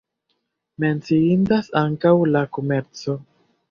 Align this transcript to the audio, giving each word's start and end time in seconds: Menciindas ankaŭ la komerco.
Menciindas 0.85 1.71
ankaŭ 1.85 2.17
la 2.35 2.47
komerco. 2.59 3.21